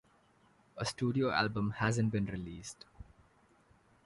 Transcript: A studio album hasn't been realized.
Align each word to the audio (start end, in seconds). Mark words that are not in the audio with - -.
A 0.77 0.83
studio 0.83 1.29
album 1.29 1.69
hasn't 1.77 2.11
been 2.11 2.25
realized. 2.25 2.85